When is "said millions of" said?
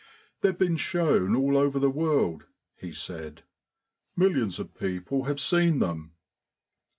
2.91-4.73